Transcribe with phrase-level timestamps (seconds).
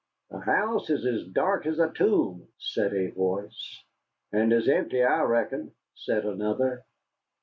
[0.31, 3.83] "The house is as dark as a tomb," said a voice.
[4.31, 6.83] "And as empty, I reckon," said another.